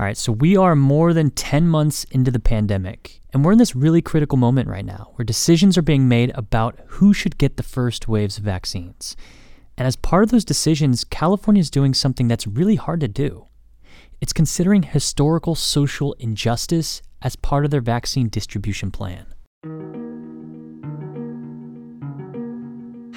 [0.00, 3.58] All right, so we are more than 10 months into the pandemic, and we're in
[3.58, 7.58] this really critical moment right now where decisions are being made about who should get
[7.58, 9.14] the first waves of vaccines.
[9.76, 13.48] And as part of those decisions, California is doing something that's really hard to do.
[14.22, 19.26] It's considering historical social injustice as part of their vaccine distribution plan.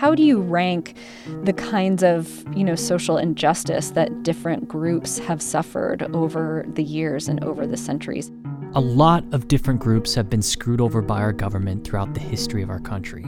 [0.04, 0.98] How do you rank
[1.46, 7.30] the kinds of, you know, social injustice that different groups have suffered over the years
[7.30, 8.30] and over the centuries?
[8.76, 12.62] A lot of different groups have been screwed over by our government throughout the history
[12.62, 13.24] of our country.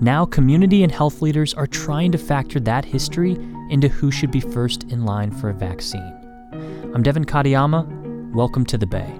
[0.00, 3.34] Now, community and health leaders are trying to factor that history
[3.70, 6.12] into who should be first in line for a vaccine.
[6.92, 8.32] I'm Devin Katayama.
[8.32, 9.19] Welcome to the Bay.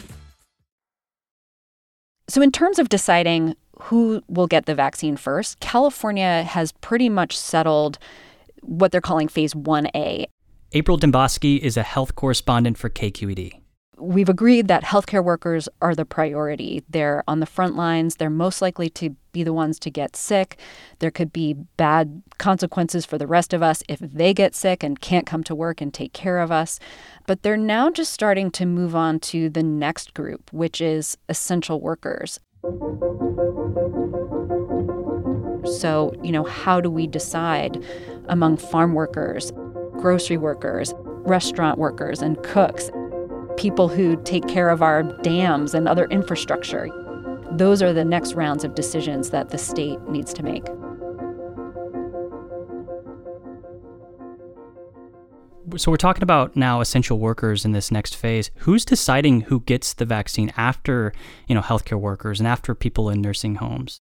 [2.31, 7.37] So, in terms of deciding who will get the vaccine first, California has pretty much
[7.37, 7.99] settled
[8.61, 10.27] what they're calling phase 1A.
[10.71, 13.60] April Dembosky is a health correspondent for KQED.
[14.01, 16.83] We've agreed that healthcare workers are the priority.
[16.89, 18.15] They're on the front lines.
[18.15, 20.57] They're most likely to be the ones to get sick.
[20.99, 24.99] There could be bad consequences for the rest of us if they get sick and
[24.99, 26.79] can't come to work and take care of us.
[27.27, 31.79] But they're now just starting to move on to the next group, which is essential
[31.79, 32.39] workers.
[35.79, 37.83] So, you know, how do we decide
[38.29, 39.51] among farm workers,
[39.99, 42.89] grocery workers, restaurant workers, and cooks,
[43.61, 46.89] people who take care of our dams and other infrastructure?
[47.51, 50.65] Those are the next rounds of decisions that the state needs to make.
[55.77, 58.49] So we're talking about now essential workers in this next phase.
[58.57, 61.13] Who's deciding who gets the vaccine after,
[61.47, 64.01] you know, healthcare workers and after people in nursing homes?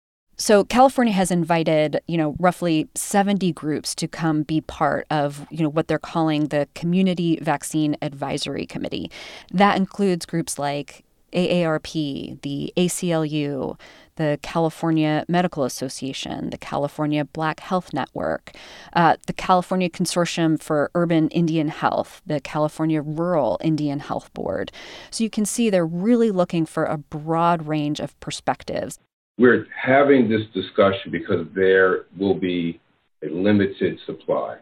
[0.43, 5.63] So California has invited, you know, roughly 70 groups to come be part of, you
[5.63, 9.09] know, what they're calling the Community Vaccine Advisory Committee.
[9.53, 13.79] That includes groups like AARP, the ACLU,
[14.17, 18.51] the California Medical Association, the California Black Health Network,
[18.91, 24.73] uh, the California Consortium for Urban Indian Health, the California Rural Indian Health Board.
[25.09, 28.99] So you can see they're really looking for a broad range of perspectives.
[29.37, 32.79] We're having this discussion because there will be
[33.23, 34.57] a limited supply.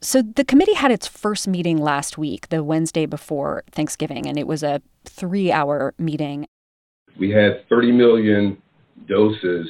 [0.00, 4.46] So the committee had its first meeting last week, the Wednesday before Thanksgiving, and it
[4.46, 6.46] was a three hour meeting.
[7.18, 8.58] We had 30 million
[9.08, 9.68] doses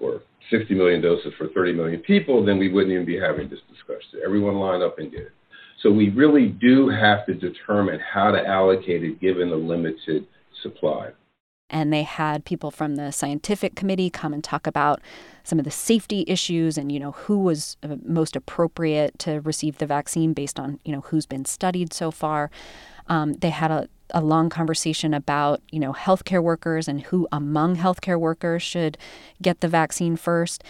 [0.00, 3.60] or 60 million doses for 30 million people, then we wouldn't even be having this
[3.68, 4.20] discussion.
[4.24, 5.32] Everyone lined up and did it.
[5.82, 10.26] So we really do have to determine how to allocate it given the limited
[10.62, 11.10] supply.
[11.70, 15.00] And they had people from the scientific committee come and talk about
[15.44, 19.78] some of the safety issues and you know who was uh, most appropriate to receive
[19.78, 22.50] the vaccine based on you know who's been studied so far.
[23.06, 27.76] Um, they had a, a long conversation about you know healthcare workers and who among
[27.76, 28.98] healthcare workers should
[29.40, 30.62] get the vaccine first,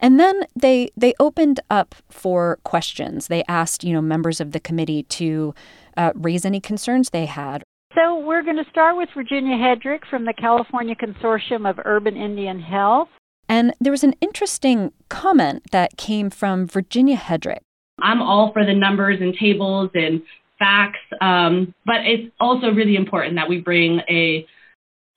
[0.00, 3.28] and then they they opened up for questions.
[3.28, 5.54] They asked you know members of the committee to
[5.96, 7.64] uh, raise any concerns they had
[7.98, 12.60] so we're going to start with Virginia Hedrick from the California Consortium of Urban Indian
[12.60, 13.08] Health.
[13.48, 17.58] And there was an interesting comment that came from Virginia Hedrick.
[18.00, 20.22] I'm all for the numbers and tables and
[20.58, 24.46] facts, um, but it's also really important that we bring a,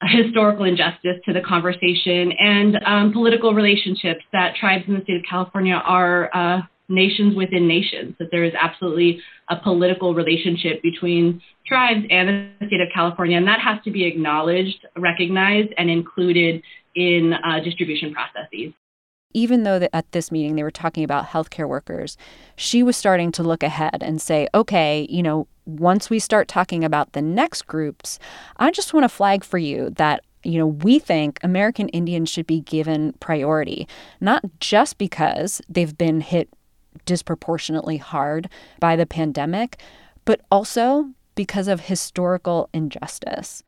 [0.01, 5.17] a historical injustice to the conversation and um, political relationships that tribes in the state
[5.17, 11.41] of California are uh, nations within nations, that there is absolutely a political relationship between
[11.65, 12.29] tribes and
[12.59, 16.61] the state of California, and that has to be acknowledged, recognized, and included
[16.95, 18.73] in uh, distribution processes.
[19.33, 22.17] Even though at this meeting they were talking about healthcare workers,
[22.57, 26.83] she was starting to look ahead and say, okay, you know, once we start talking
[26.83, 28.19] about the next groups,
[28.57, 32.47] I just want to flag for you that you know, we think American Indians should
[32.47, 33.87] be given priority,
[34.19, 36.49] not just because they've been hit
[37.05, 38.49] disproportionately hard
[38.79, 39.81] by the pandemic,
[40.25, 43.63] but also because of historical injustice.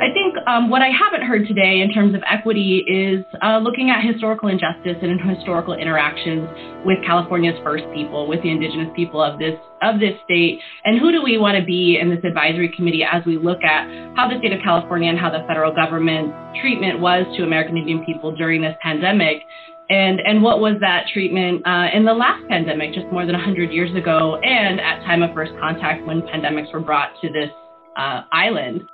[0.00, 3.90] I think um, what I haven't heard today in terms of equity is uh, looking
[3.90, 6.48] at historical injustice and historical interactions
[6.86, 11.10] with California's first people, with the indigenous people of this of this state, and who
[11.10, 14.38] do we want to be in this advisory committee as we look at how the
[14.38, 18.62] state of California and how the federal government treatment was to American Indian people during
[18.62, 19.42] this pandemic.
[19.90, 23.72] And, and what was that treatment uh, in the last pandemic, just more than 100
[23.72, 27.50] years ago, and at time of first contact when pandemics were brought to this
[27.96, 28.86] uh, island?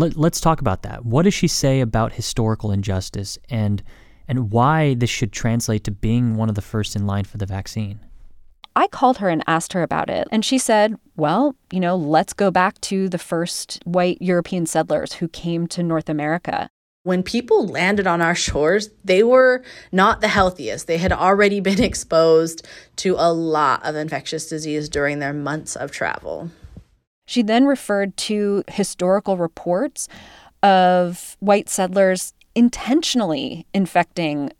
[0.00, 1.04] Let, let's talk about that.
[1.04, 3.82] What does she say about historical injustice and
[4.26, 7.44] and why this should translate to being one of the first in line for the
[7.44, 8.00] vaccine?
[8.74, 12.32] I called her and asked her about it, and she said, "Well, you know, let's
[12.32, 16.70] go back to the first white European settlers who came to North America."
[17.02, 19.62] When people landed on our shores, they were
[19.92, 20.86] not the healthiest.
[20.86, 22.66] They had already been exposed
[22.96, 26.50] to a lot of infectious disease during their months of travel.
[27.30, 30.08] She then referred to historical reports
[30.64, 34.50] of white settlers intentionally infecting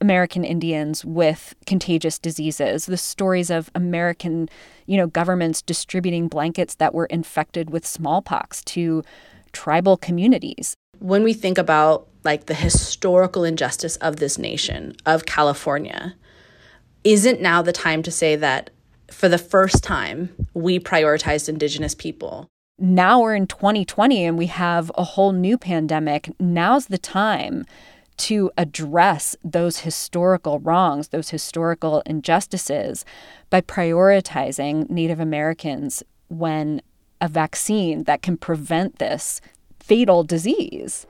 [0.00, 4.48] American Indians with contagious diseases, the stories of American,
[4.86, 9.04] you know, governments distributing blankets that were infected with smallpox to
[9.52, 10.74] tribal communities.
[10.98, 16.16] When we think about like the historical injustice of this nation, of California,
[17.04, 18.70] isn't now the time to say that
[19.10, 22.48] for the first time, we prioritized Indigenous people.
[22.78, 26.30] Now we're in 2020 and we have a whole new pandemic.
[26.38, 27.64] Now's the time
[28.18, 33.04] to address those historical wrongs, those historical injustices
[33.50, 36.82] by prioritizing Native Americans when
[37.20, 39.40] a vaccine that can prevent this
[39.80, 41.06] fatal disease.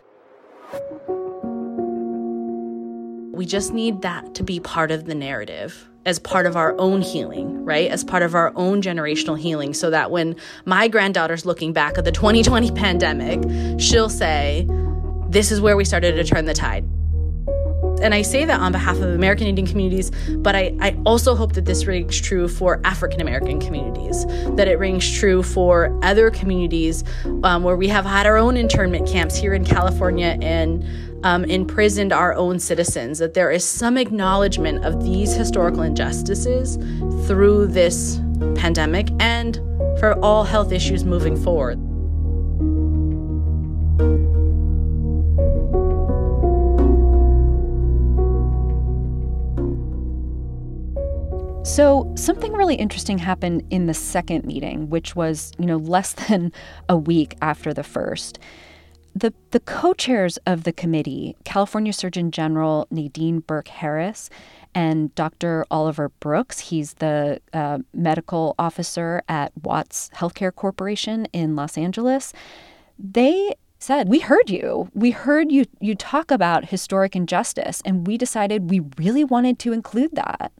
[3.33, 7.03] We just need that to be part of the narrative as part of our own
[7.03, 7.91] healing, right?
[7.91, 12.05] As part of our own generational healing, so that when my granddaughter's looking back at
[12.05, 14.67] the 2020 pandemic, she'll say,
[15.29, 16.89] This is where we started to turn the tide.
[18.03, 21.55] And I say that on behalf of American Indian communities, but I, I also hope
[21.55, 24.27] that this rings true for African American communities,
[24.57, 27.05] that it rings true for other communities
[27.43, 30.85] um, where we have had our own internment camps here in California and
[31.27, 36.77] um, imprisoned our own citizens, that there is some acknowledgement of these historical injustices
[37.27, 38.21] through this
[38.55, 39.57] pandemic and
[39.99, 41.81] for all health issues moving forward.
[51.67, 56.53] So, something really interesting happened in the second meeting, which was, you know, less than
[56.89, 58.39] a week after the first.
[59.17, 64.29] The, the co chairs of the committee, California Surgeon General Nadine Burke Harris
[64.75, 65.65] and Dr.
[65.71, 72.35] Oliver Brooks, he's the uh, medical officer at Watts Healthcare Corporation in Los Angeles,
[72.99, 74.91] they said, "We heard you.
[74.93, 79.73] We heard you you talk about historic injustice and we decided we really wanted to
[79.73, 80.53] include that."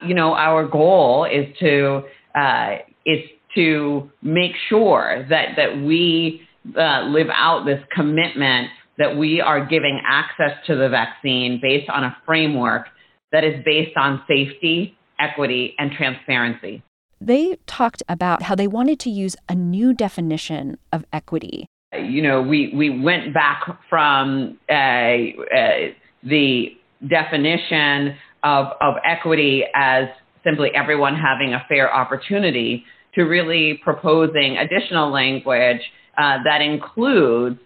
[0.00, 2.04] You know, our goal is to
[2.36, 3.18] uh, is
[3.56, 10.00] to make sure that that we uh, live out this commitment that we are giving
[10.06, 12.86] access to the vaccine based on a framework
[13.32, 16.82] that is based on safety, equity, and transparency.
[17.20, 21.66] They talked about how they wanted to use a new definition of equity.
[21.92, 26.76] You know, we, we went back from uh, uh, the
[27.08, 30.08] definition of, of equity as
[30.44, 35.80] simply everyone having a fair opportunity to really proposing additional language
[36.20, 37.58] Uh, that includes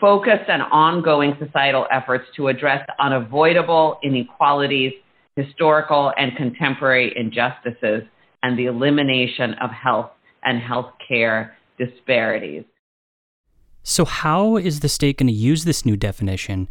[0.00, 4.92] focused and ongoing societal efforts to address unavoidable inequalities,
[5.36, 8.02] historical and contemporary injustices,
[8.42, 10.10] and the elimination of health
[10.42, 12.64] and healthcare disparities.
[13.84, 16.68] So, how is the state going to use this new definition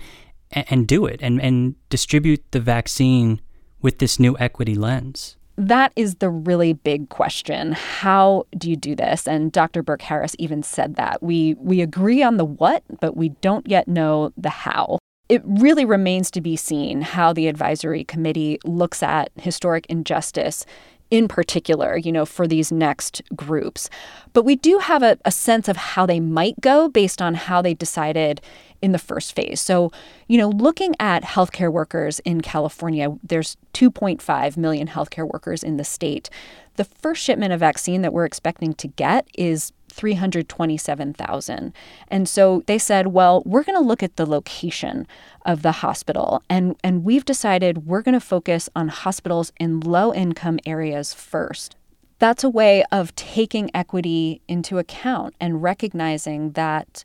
[0.51, 3.39] and, and do it and, and distribute the vaccine
[3.81, 5.37] with this new equity lens?
[5.59, 7.73] That is the really big question.
[7.73, 9.27] How do you do this?
[9.27, 9.83] And Dr.
[9.83, 11.21] Burke Harris even said that.
[11.21, 14.99] We we agree on the what, but we don't yet know the how.
[15.27, 20.65] It really remains to be seen how the advisory committee looks at historic injustice
[21.11, 23.89] in particular, you know, for these next groups.
[24.33, 27.61] But we do have a, a sense of how they might go based on how
[27.61, 28.41] they decided
[28.81, 29.59] in the first phase.
[29.59, 29.91] So,
[30.27, 35.83] you know, looking at healthcare workers in California, there's 2.5 million healthcare workers in the
[35.83, 36.29] state.
[36.75, 41.73] The first shipment of vaccine that we're expecting to get is 327,000.
[42.07, 45.05] And so they said, well, we're going to look at the location
[45.45, 50.59] of the hospital and and we've decided we're going to focus on hospitals in low-income
[50.65, 51.75] areas first.
[52.19, 57.03] That's a way of taking equity into account and recognizing that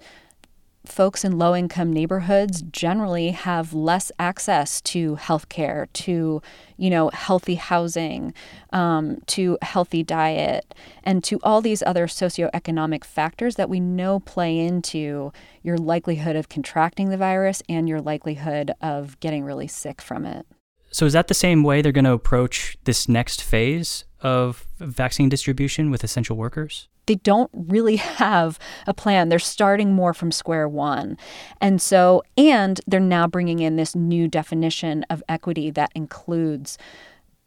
[0.87, 6.43] folks in low income neighborhoods generally have less access to health care, to,
[6.77, 8.35] you know, healthy housing,
[8.73, 14.59] um, to healthy diet, and to all these other socioeconomic factors that we know play
[14.59, 20.25] into your likelihood of contracting the virus and your likelihood of getting really sick from
[20.25, 20.47] it.
[20.91, 25.29] So, is that the same way they're going to approach this next phase of vaccine
[25.29, 26.89] distribution with essential workers?
[27.07, 29.29] They don't really have a plan.
[29.29, 31.17] They're starting more from square one.
[31.61, 36.79] And so, and they're now bringing in this new definition of equity that includes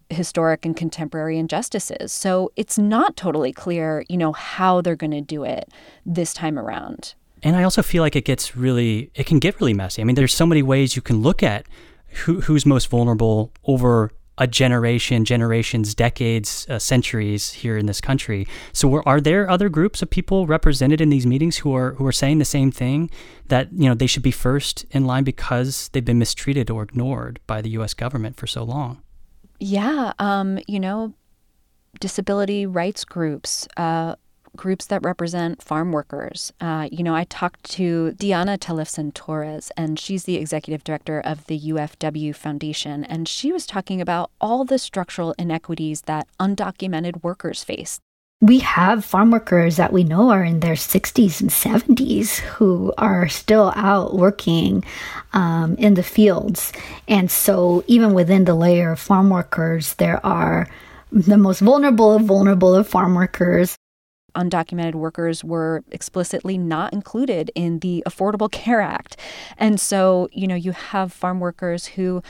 [0.09, 2.13] historic and contemporary injustices.
[2.13, 5.69] So it's not totally clear, you know, how they're going to do it
[6.05, 7.13] this time around.
[7.43, 10.01] And I also feel like it gets really, it can get really messy.
[10.01, 11.65] I mean, there's so many ways you can look at
[12.23, 18.47] who, who's most vulnerable over a generation, generations, decades, uh, centuries here in this country.
[18.73, 22.11] So, are there other groups of people represented in these meetings who are who are
[22.11, 23.09] saying the same thing
[23.47, 27.39] that you know they should be first in line because they've been mistreated or ignored
[27.47, 27.93] by the U.S.
[27.93, 29.01] government for so long?
[29.59, 31.13] Yeah, um, you know,
[31.99, 34.15] disability rights groups, uh,
[34.57, 36.51] groups that represent farm workers.
[36.59, 41.45] Uh, you know, I talked to Diana Tellefson Torres, and she's the executive director of
[41.45, 47.63] the UFW Foundation, and she was talking about all the structural inequities that undocumented workers
[47.63, 47.99] face.
[48.39, 53.27] We have farm workers that we know are in their 60s and 70s who are
[53.27, 54.83] still out working
[55.33, 56.71] um, in the fields.
[57.07, 60.67] And so, even within the layer of farm workers, there are
[61.11, 63.75] the most vulnerable of vulnerable of farm workers
[64.37, 69.17] undocumented workers were explicitly not included in the Affordable Care Act.
[69.57, 72.21] And so, you know, you have farm workers who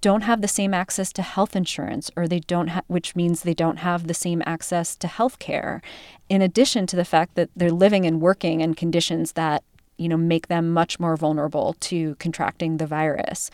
[0.00, 3.54] don't have the same access to health insurance or they don't ha- which means they
[3.54, 5.82] don't have the same access to health care
[6.28, 9.64] in addition to the fact that they're living and working in conditions that
[9.96, 13.50] you know make them much more vulnerable to contracting the virus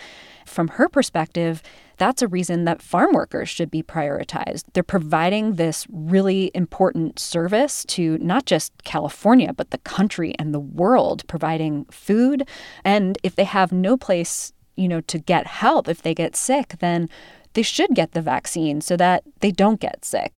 [0.46, 1.62] from her perspective
[1.98, 4.64] that's a reason that farm workers should be prioritized.
[4.72, 10.60] They're providing this really important service to not just California, but the country and the
[10.60, 12.46] world, providing food.
[12.84, 16.74] And if they have no place, you know, to get help, if they get sick,
[16.80, 17.08] then
[17.54, 20.32] they should get the vaccine so that they don't get sick.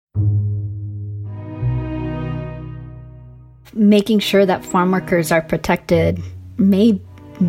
[3.74, 6.22] Making sure that farm workers are protected
[6.58, 7.02] may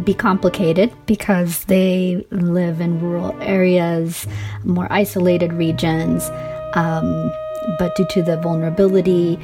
[0.05, 4.27] be complicated because they live in rural areas,
[4.65, 6.29] more isolated regions.
[6.75, 7.33] Um,
[7.79, 9.39] but due to the vulnerability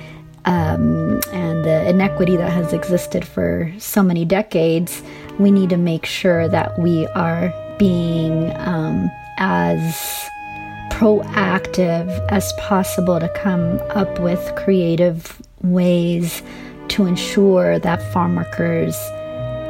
[0.44, 5.02] um, and the inequity that has existed for so many decades,
[5.38, 10.28] we need to make sure that we are being um, as
[10.90, 16.42] proactive as possible to come up with creative ways
[16.88, 18.96] to ensure that farm workers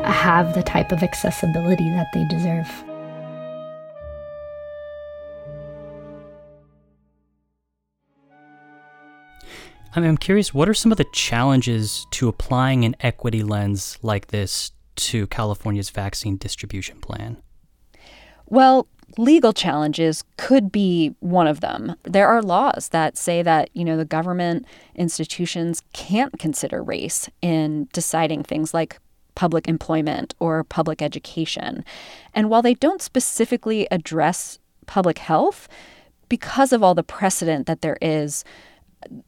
[0.06, 2.68] have the type of accessibility that they deserve.
[9.96, 14.72] I'm curious, what are some of the challenges to applying an equity lens like this
[14.96, 17.36] to California's vaccine distribution plan?
[18.46, 21.94] Well, legal challenges could be one of them.
[22.02, 27.88] There are laws that say that, you know, the government institutions can't consider race in
[27.92, 28.98] deciding things like
[29.34, 31.84] public employment or public education.
[32.34, 35.68] And while they don't specifically address public health,
[36.28, 38.44] because of all the precedent that there is,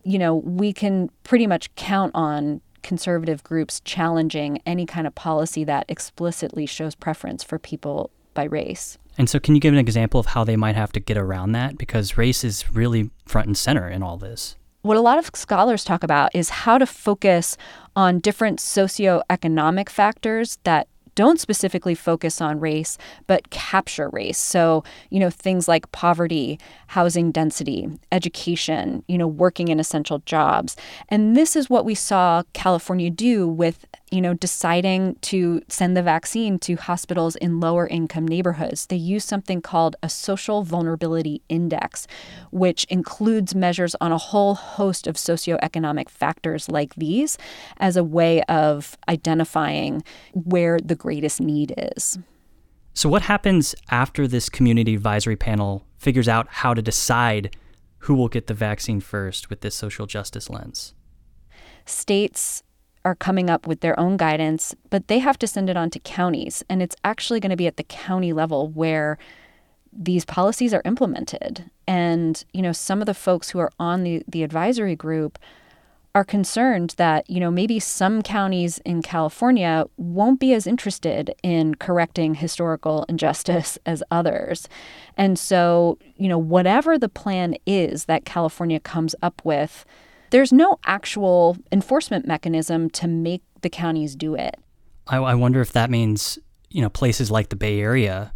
[0.05, 5.65] you know, we can pretty much count on conservative groups challenging any kind of policy
[5.65, 8.97] that explicitly shows preference for people by race.
[9.19, 11.53] And so, can you give an example of how they might have to get around
[11.53, 11.79] that?
[11.79, 14.57] Because race is really front and center in all this.
[14.87, 17.57] What a lot of scholars talk about is how to focus
[17.97, 24.39] on different socioeconomic factors that don't specifically focus on race, but capture race.
[24.39, 30.77] So, you know, things like poverty, housing density, education, you know, working in essential jobs.
[31.09, 36.03] And this is what we saw California do with you know, deciding to send the
[36.03, 38.87] vaccine to hospitals in lower income neighborhoods.
[38.87, 42.07] They use something called a social vulnerability index,
[42.53, 47.37] which includes measures on a whole host of socioeconomic factors like these
[47.79, 52.17] as a way of identifying where the greatest need is.
[52.95, 57.57] So, what happens after this community advisory panel figures out how to decide
[57.99, 60.95] who will get the vaccine first with this social justice lens?
[61.85, 62.63] States
[63.07, 66.01] are coming up with their own guidance, but they have to send it on to
[66.01, 66.65] counties.
[66.69, 69.17] And it's actually going to be at the county level where
[69.93, 71.71] these policies are implemented.
[71.87, 75.39] And, you know, some of the folks who are on the, the advisory group
[76.17, 81.77] are concerned that, you know, maybe some counties in California won't be as interested in
[81.77, 84.69] correcting historical injustice as others.
[85.17, 89.85] And so, you know, whatever the plan is that California comes up with,
[90.31, 94.57] there's no actual enforcement mechanism to make the counties do it.
[95.07, 96.39] I, I wonder if that means,
[96.71, 98.33] you know, places like the Bay Area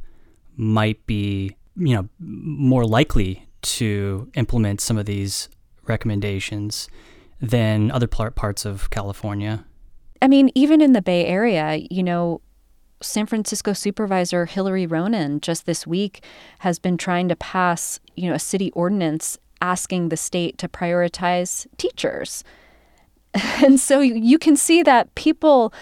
[0.56, 5.49] might be, you know, more likely to implement some of these
[5.87, 6.88] recommendations
[7.40, 9.64] than other parts of California.
[10.23, 12.42] I mean, even in the Bay Area, you know,
[13.02, 16.23] San Francisco Supervisor Hillary Ronen just this week
[16.59, 21.66] has been trying to pass, you know, a city ordinance asking the state to prioritize
[21.77, 22.44] teachers.
[23.62, 25.73] And so you can see that people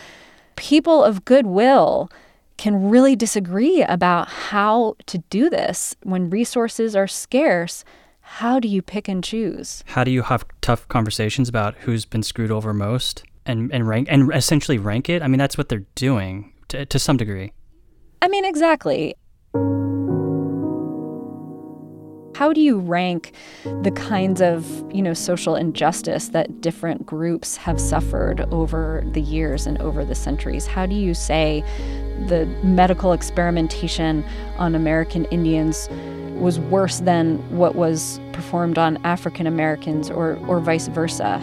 [0.57, 2.11] people of goodwill
[2.59, 7.85] can really disagree about how to do this when resources are scarce.
[8.21, 9.83] How do you pick and choose?
[9.87, 14.09] How do you have tough conversations about who's been screwed over most and, and rank
[14.11, 15.23] and essentially rank it?
[15.23, 17.53] I mean, that's what they're doing to, to some degree.
[18.21, 19.14] I mean, exactly
[22.38, 23.33] how do you rank
[23.83, 29.66] the kinds of you know social injustice that different groups have suffered over the years
[29.66, 30.64] and over the centuries?
[30.64, 31.64] How do you say
[32.29, 34.24] the medical experimentation
[34.57, 35.88] on american indians
[36.40, 41.38] was worse than what was performed on african americans or, or vice versa?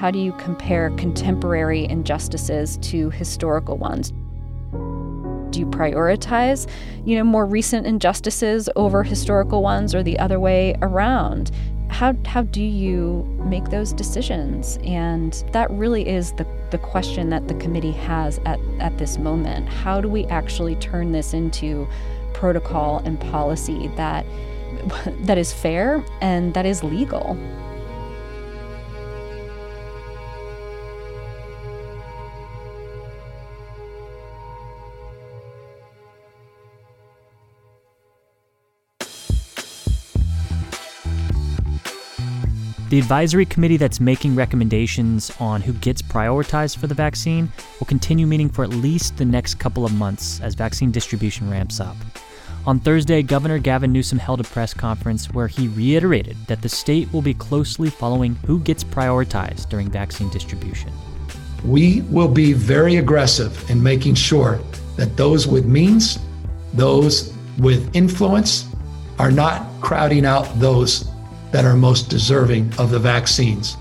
[0.00, 4.12] How do you compare contemporary injustices to historical ones
[5.56, 6.68] do you prioritize,
[7.06, 11.50] you know, more recent injustices over historical ones or the other way around?
[11.88, 14.78] How, how do you make those decisions?
[14.84, 19.66] And that really is the, the question that the committee has at, at this moment.
[19.68, 21.88] How do we actually turn this into
[22.34, 24.26] protocol and policy that
[25.20, 27.34] that is fair and that is legal?
[42.88, 48.28] The advisory committee that's making recommendations on who gets prioritized for the vaccine will continue
[48.28, 51.96] meeting for at least the next couple of months as vaccine distribution ramps up.
[52.64, 57.12] On Thursday, Governor Gavin Newsom held a press conference where he reiterated that the state
[57.12, 60.92] will be closely following who gets prioritized during vaccine distribution.
[61.64, 64.60] We will be very aggressive in making sure
[64.94, 66.20] that those with means,
[66.72, 68.68] those with influence,
[69.18, 71.08] are not crowding out those
[71.52, 73.76] that are most deserving of the vaccines.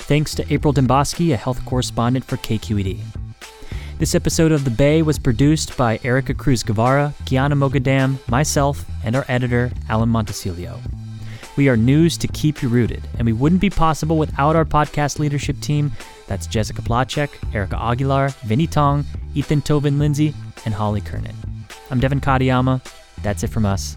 [0.00, 3.00] Thanks to April Dembosky, a health correspondent for KQED.
[3.98, 9.14] This episode of The Bay was produced by Erica Cruz Guevara, Kiana Mogadam, myself, and
[9.14, 10.80] our editor, Alan Montecillo.
[11.56, 15.18] We are news to keep you rooted, and we wouldn't be possible without our podcast
[15.18, 15.92] leadership team.
[16.26, 21.36] That's Jessica Placzek, Erica Aguilar, Vinny Tong, Ethan Toven Lindsey, and Holly Kernan.
[21.90, 22.80] I'm Devin Katayama.
[23.22, 23.96] That's it from us.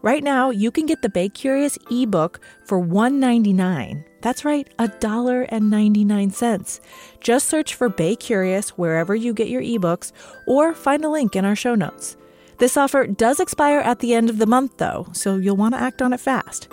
[0.00, 4.04] Right now, you can get the Bay Curious ebook for $1.99.
[4.20, 6.80] That's right, $1.99.
[7.20, 10.12] Just search for Bay Curious wherever you get your ebooks
[10.46, 12.16] or find a link in our show notes.
[12.58, 15.80] This offer does expire at the end of the month, though, so you'll want to
[15.80, 16.68] act on it fast.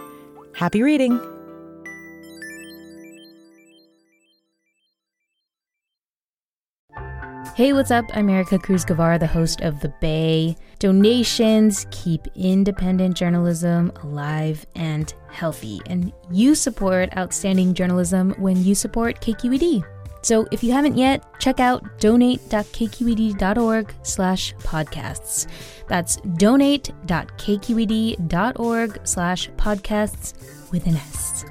[0.54, 1.20] Happy reading!
[7.56, 8.04] Hey, what's up?
[8.14, 10.58] I'm Erica Cruz Guevara, the host of The Bay.
[10.80, 19.20] Donations keep independent journalism alive and healthy, and you support outstanding journalism when you support
[19.22, 19.84] KQED.
[20.22, 25.48] So if you haven't yet, check out donate.kqed.org slash podcasts.
[25.88, 31.46] That's donate.kqed.org slash podcasts with an S.